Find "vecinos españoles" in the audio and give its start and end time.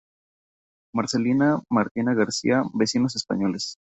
2.73-3.75